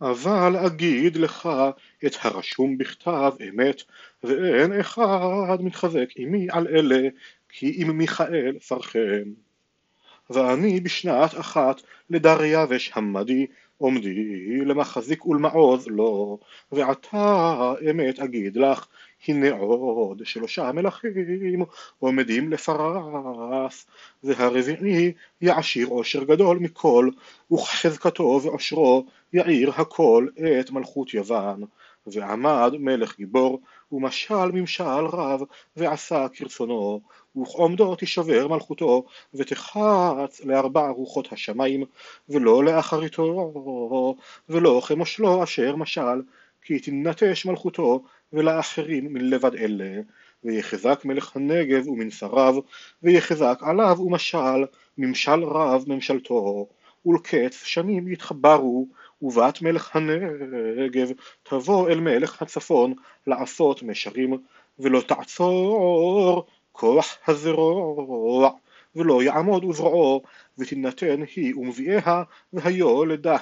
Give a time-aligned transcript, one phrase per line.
[0.00, 1.48] אבל אגיד לך
[2.06, 3.82] את הרשום בכתב אמת,
[4.24, 7.08] ואין אחד מתחזק עמי על אלה,
[7.48, 9.24] כי אם מיכאל שרכם.
[10.30, 13.46] ואני בשנת אחת לדריווש המדי,
[13.78, 16.38] עומדי למחזיק ולמעוז לו,
[16.72, 18.86] ועתה אמת אגיד לך,
[19.28, 21.64] הנה עוד שלושה מלכים
[21.98, 23.86] עומדים לפרס,
[24.24, 27.10] והרביעי יעשיר עושר גדול מכל,
[27.52, 30.26] וכחזקתו ועושרו יעיר הכל
[30.60, 31.64] את מלכות יוון.
[32.06, 33.60] ועמד מלך גיבור,
[33.92, 35.40] ומשל ממשל רב,
[35.76, 37.00] ועשה כרצונו,
[37.42, 39.04] וכעומדו תישבר מלכותו,
[39.34, 41.84] ותחץ לארבע רוחות השמיים,
[42.28, 44.04] ולא לאחריתו,
[44.48, 46.22] ולא כמושלו אשר משל,
[46.62, 50.00] כי תנטש מלכותו, ולאחרים מלבד אלה,
[50.44, 52.54] ויחזק מלך הנגב ומנסריו,
[53.02, 54.64] ויחזק עליו ומשל,
[54.98, 56.66] ממשל רב ממשלתו,
[57.06, 58.88] ולקץ שנים יתחברו,
[59.22, 61.08] ובת מלך הנגב
[61.42, 62.94] תבוא אל מלך הצפון
[63.26, 64.38] לעשות משרים,
[64.78, 68.50] ולא תעצור כוח הזרוע,
[68.96, 70.22] ולא יעמוד וזרועו,
[70.58, 73.36] ותינתן היא ומביאיה, והיו לדה,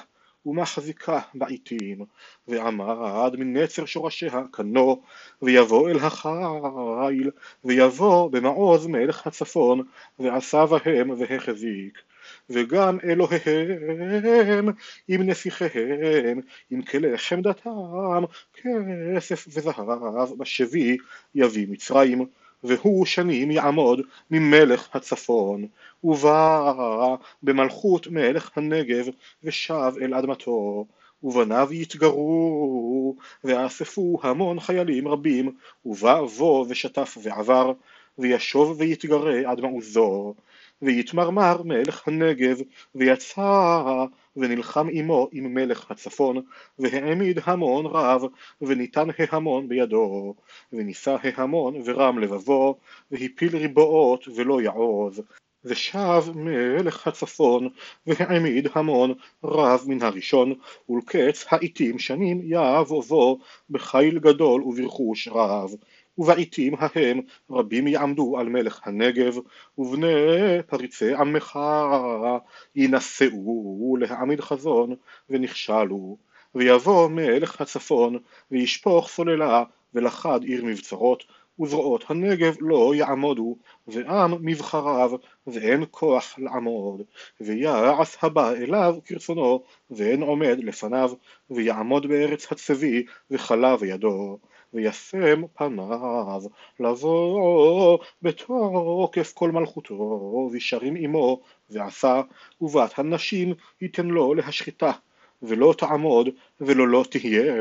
[0.45, 2.05] ומחזיקה בעיתים,
[2.47, 5.01] ועמד מנצר שורשיה כנו,
[5.41, 7.31] ויבוא אל החיל,
[7.63, 9.81] ויבוא במעוז מלך הצפון,
[10.19, 12.01] ועשה בהם והחזיק.
[12.49, 14.69] וגם אלוהיהם
[15.07, 16.39] עם נסיכיהם,
[16.71, 20.97] עם כלי חמדתם, כסף וזהב בשבי
[21.35, 22.25] יביא מצרים,
[22.63, 25.67] והוא שנים יעמוד ממלך הצפון,
[26.03, 26.73] ובא
[27.43, 29.05] במלכות מלך הנגב,
[29.43, 30.85] ושב אל אדמתו,
[31.23, 37.71] ובניו יתגרו, ואספו המון חיילים רבים, ובא בו ושטף ועבר,
[38.17, 40.33] וישוב ויתגרה עד מעוזו,
[40.81, 42.57] ויתמרמר מלך הנגב,
[42.95, 46.41] ויצא ונלחם עמו עם מלך הצפון,
[46.79, 48.23] והעמיד המון רב,
[48.61, 50.35] וניתן ההמון בידו,
[50.73, 52.79] ונישא ההמון ורם לבבו,
[53.11, 55.21] והפיל ריבועות ולא יעוז,
[55.65, 57.69] ושב מלך הצפון,
[58.07, 60.53] והעמיד המון רב מן הראשון,
[60.89, 63.37] ולקץ העיתים שנים יבוא
[63.69, 65.69] בחיל גדול וברכוש רב.
[66.17, 69.37] ובעיתים ההם רבים יעמדו על מלך הנגב,
[69.77, 70.07] ובני
[70.67, 71.59] פריצי עמך
[72.75, 74.95] ינשאו להעמיד חזון,
[75.29, 76.17] ונכשלו.
[76.55, 78.17] ויבוא מלך הצפון,
[78.51, 81.23] וישפוך סוללה, ולחד עיר מבצרות,
[81.61, 85.11] וזרועות הנגב לא יעמודו, ועם מבחריו,
[85.47, 87.01] ואין כוח לעמוד.
[87.41, 91.11] ויעש הבא אליו כרצונו, ואין עומד לפניו,
[91.49, 94.37] ויעמוד בארץ הצבי, וכלה בידו.
[94.75, 96.41] וישם פניו
[96.79, 102.21] לבוא בתוקף כל מלכותו, וישרים עמו, ועשה,
[102.61, 104.91] ובת הנשים ייתן לו להשחיתה,
[105.41, 106.29] ולא תעמוד
[106.61, 107.53] ולא לא תהיה.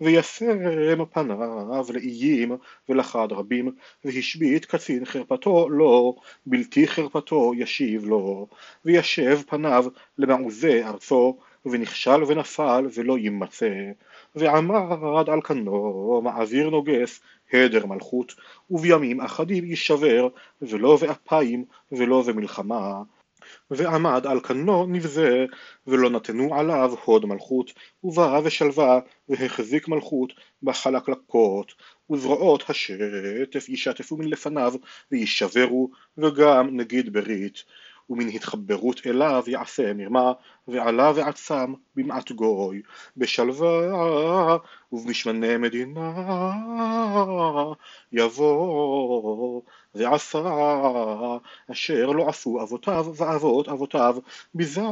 [0.00, 2.56] וישם פניו לאיים
[2.88, 3.72] ולחד רבים,
[4.04, 6.16] והשבית קצין חרפתו לו,
[6.46, 8.46] בלתי חרפתו ישיב לו,
[8.84, 9.84] וישב פניו
[10.18, 13.70] למעוזי ארצו, ונכשל ונפל ולא יימצא,
[14.34, 17.20] ועמד על כנו מעביר נוגס
[17.52, 18.34] הדר מלכות,
[18.70, 20.28] ובימים אחדים יישבר,
[20.62, 23.02] ולא באפיים ולא במלחמה.
[23.70, 25.46] ועמד על כנו נבזה,
[25.86, 27.72] ולא נתנו עליו הוד מלכות,
[28.04, 31.74] ובא ושלווה, והחזיק מלכות בחלקלקות,
[32.10, 34.74] וזרועות השטף ישטפו מלפניו,
[35.12, 37.64] וישברו, וגם נגיד ברית.
[38.12, 40.32] ומן התחברות אליו יעשה מרמה,
[40.68, 42.82] ועלה ועצם במעט גוי,
[43.16, 44.56] בשלווה
[44.92, 46.12] ובמשמני מדינה
[48.12, 49.62] יבוא
[49.94, 51.38] ועשה
[51.72, 54.16] אשר לא עשו אבותיו ואבות אבותיו
[54.54, 54.82] ביזה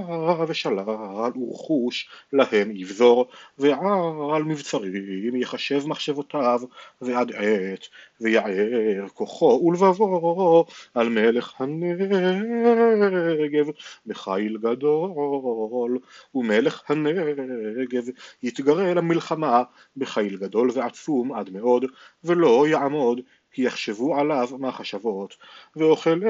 [0.48, 3.26] ושלל ורכוש להם יבזור
[3.58, 6.60] ועל מבצרים יחשב מחשבותיו
[7.00, 7.88] ועד עת
[8.20, 13.66] ויער כוחו ולבבו על מלך הנגב
[14.06, 15.98] בחיל גדול
[16.34, 18.04] ומלך הנגב
[18.42, 19.62] יתגרה למלחמה
[19.96, 21.84] בחיל גדול ועצום עד מאוד
[22.24, 23.20] ולא יעמוד
[23.52, 25.36] כי יחשבו עליו מחשבות,
[25.76, 26.20] ואוכל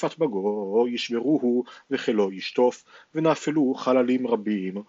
[0.00, 4.82] פת בגו ישברוהו וכלו ישטוף, ונפלו חללים רבים,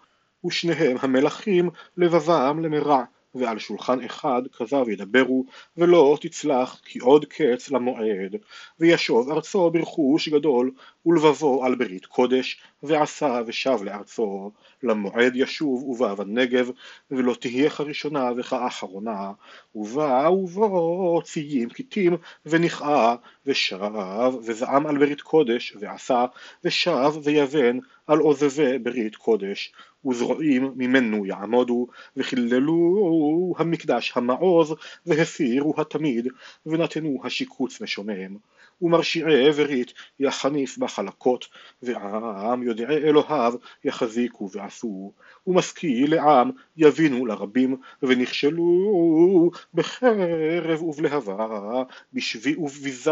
[0.44, 3.04] ושניהם המלכים לבבם למרע,
[3.34, 5.44] ועל שולחן אחד כזב ידברו,
[5.76, 8.36] ולא תצלח כי עוד קץ למועד.
[8.80, 10.70] וישוב ארצו ברכוש גדול,
[11.06, 14.50] ולבבו על ברית קודש, ועשה ושב לארצו.
[14.82, 16.70] למועד ישוב ובא בנגב,
[17.10, 19.32] ולא תהיה כראשונה וכאחרונה.
[19.74, 22.16] ובא ובו ציים כתים,
[22.46, 23.14] ונכאה,
[23.46, 23.90] ושב,
[24.42, 26.26] וזעם על ברית קודש, ועשה,
[26.64, 29.72] ושב ויבן על עוזבי ברית קודש.
[30.08, 34.74] וזרועים ממנו יעמודו, וחיללו המקדש המעוז,
[35.06, 36.28] והסירו התמיד,
[36.66, 38.36] ונתנו השיקוץ משומם.
[38.82, 41.46] ומרשיעי ברית יחניף בחלקות,
[41.82, 45.12] ועם יודעי אלוהיו יחזיקו ועשו,
[45.48, 53.10] ומשכיל לעם יבינו לרבים, ונכשלו בחרב ובלהבה, בשבי ובביזה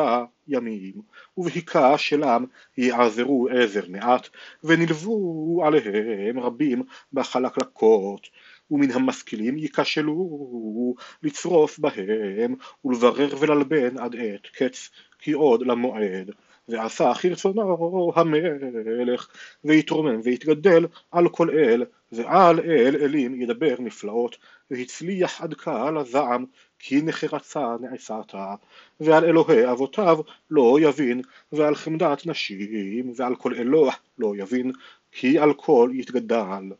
[0.48, 0.94] ימים,
[1.38, 2.44] ובהיכה שלם
[2.78, 4.28] יעזרו עזר מעט,
[4.64, 8.28] ונלוו עליהם רבים בחלקלקות.
[8.70, 12.54] ומן המשכילים ייכשלו לצרוף בהם
[12.84, 16.30] ולברר וללבן עד עת קץ כי עוד למועד
[16.68, 19.28] ועשה כרצונו המלך
[19.64, 24.36] ויתרומם ויתגדל על כל אל ועל אל אלים ידבר נפלאות
[24.70, 26.44] והצליח עד קהל הזעם
[26.78, 28.54] כי נחרצה נעשתה.
[29.00, 30.18] ועל אלוהי אבותיו
[30.50, 31.20] לא יבין
[31.52, 34.72] ועל חמדת נשים ועל כל אלוה לא יבין
[35.12, 36.72] כי על כל יתגדל.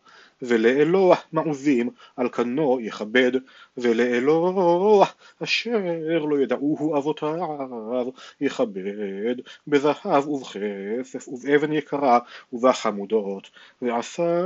[0.43, 3.33] ולאלוה מעוזים על כנו יכבד,
[3.77, 5.07] ולאלוה
[5.43, 8.07] אשר לא ידעוהו אבותיו
[8.41, 9.35] יכבד,
[9.67, 12.19] בזהב ובכסף ובאבן יקרה
[12.53, 13.51] ובחמודות,
[13.83, 14.45] ועשה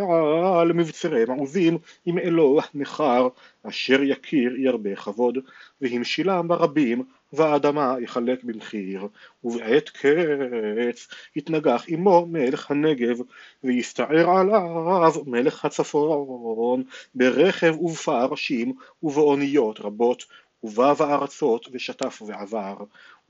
[0.61, 3.29] על מבצרי מעוזים עם אלוה נכר,
[3.63, 5.39] אשר יכיר ירבה כבוד,
[5.81, 9.09] והמשילם ברבים והאדמה יחלק במחיר,
[9.45, 13.19] ובעת קץ יתנגח עמו מלך הנגב,
[13.65, 16.85] ויסתער עליו מלך הצפון,
[17.15, 18.73] ברכב ובפרשים
[19.03, 20.25] ובאוניות רבות,
[20.63, 22.77] ובא בארצות ושטף ועבר,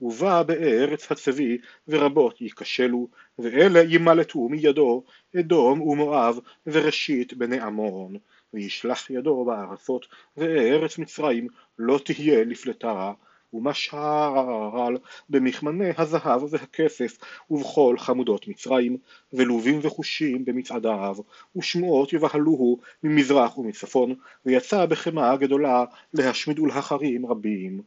[0.01, 1.57] ובא בארץ הצבי
[1.87, 3.07] ורבות ייכשלו,
[3.39, 5.03] ואלה ימלטו מידו
[5.39, 8.15] אדום ומואב וראשית בני עמון,
[8.53, 10.07] וישלח ידו בארצות,
[10.37, 11.47] וארץ מצרים
[11.79, 13.11] לא תהיה לפלטה
[13.53, 14.97] ומשל
[15.29, 17.17] במכמני הזהב והכסף
[17.51, 18.97] ובכל חמודות מצרים
[19.33, 21.17] ולובים וחושים במצעדיו
[21.55, 24.15] ושמועות יבהלוהו ממזרח ומצפון
[24.45, 27.81] ויצא בחמה גדולה להשמיד ולהחרים רבים.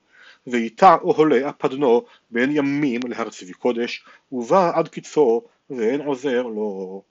[0.46, 7.02] ויטע אוהלי הפדנו בין ימים להר צבי קודש ובא עד קיצו ואין עוזר לו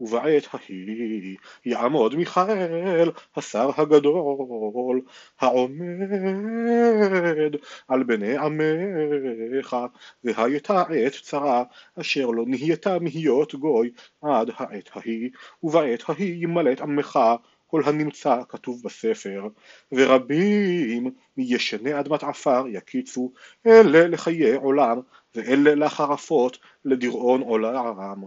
[0.00, 5.00] ובעת ההיא יעמוד מיכאל השר הגדול
[5.40, 6.06] העומד
[7.88, 9.76] על בני עמך
[10.24, 11.64] והייתה עת צרה
[12.00, 13.90] אשר לא נהייתה מהיות גוי
[14.22, 15.30] עד העת ההיא
[15.62, 17.18] ובעת ההיא ימלט עמך
[17.66, 19.48] כל הנמצא כתוב בספר,
[19.92, 23.32] ורבים מישני אדמת עפר יקיצו,
[23.66, 25.00] אלה לחיי עולם,
[25.34, 28.24] ואלה לחרפות לדיראון עולם.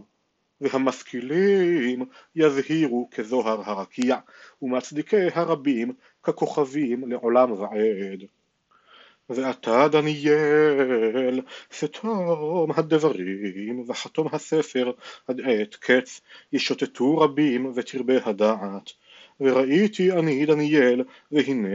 [0.62, 4.18] והמשכילים יזהירו כזוהר הרקיע,
[4.62, 8.24] ומצדיקי הרבים ככוכבים לעולם ועד.
[9.30, 11.42] ואתה דניאל,
[11.74, 14.92] סתום הדברים, וחתום הספר
[15.28, 16.22] עד עת קץ,
[16.54, 18.90] ישוטטו רבים ותרבה הדעת.
[19.42, 21.68] וראיתי אני דניאל, והנה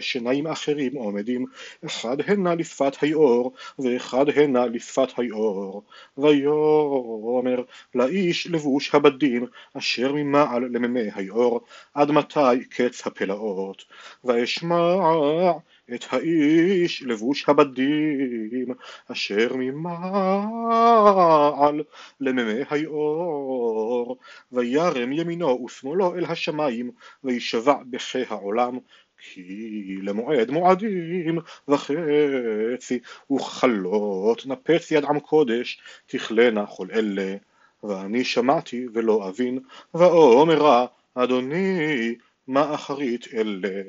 [0.00, 1.46] שניים אחרים עומדים,
[1.86, 5.82] אחד הנה לשפת היאור, ואחד הנה לשפת היאור.
[6.18, 7.62] ויאמר
[7.94, 11.60] לאיש לבוש הבדים, אשר ממעל למימי היאור,
[11.94, 13.84] עד מתי קץ הפלאות.
[14.24, 14.96] ואשמע
[15.94, 18.66] את האיש לבוש הבדים
[19.12, 21.02] אשר ממעל
[22.20, 24.18] למימי היאור
[24.52, 26.90] וירם ימינו ושמאלו אל השמיים
[27.24, 28.78] וישבע בחי העולם
[29.18, 32.98] כי למועד מועדים וחצי
[33.32, 37.36] וכלות נפץ יד עם קודש תכלנה כל אלה
[37.82, 39.58] ואני שמעתי ולא אבין
[39.94, 42.14] ואומרה אדוני
[42.46, 43.82] מה אחרית אלה?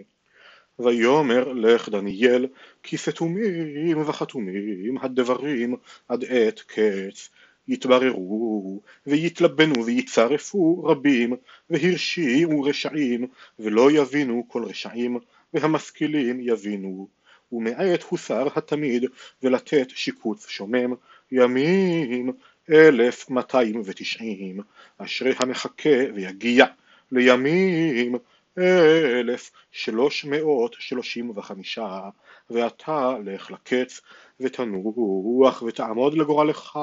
[0.80, 2.48] ויאמר לך דניאל
[2.84, 5.76] כי סתומים וחתומים הדברים
[6.08, 7.30] עד עת קץ
[7.68, 11.34] יתבררו ויתלבנו ויצרפו רבים
[11.70, 13.28] והרשיעו רשעים
[13.60, 15.18] ולא יבינו כל רשעים
[15.54, 17.08] והמשכילים יבינו.
[17.52, 19.06] ומעת הוסר התמיד
[19.44, 20.94] ולתת שיקוץ שומם
[21.32, 22.32] ימים
[22.72, 24.60] אלף מאתיים ותשעים
[24.98, 26.66] אשרי המחכה ויגיע
[27.12, 28.16] לימים
[28.58, 32.10] אלף שלוש מאות שלושים וחמישה
[32.50, 34.02] ואתה לך לקץ
[34.40, 36.80] ותנוח ותעמוד לגורלך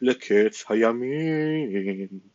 [0.00, 2.33] לקץ הימים